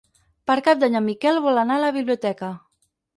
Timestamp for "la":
1.83-1.91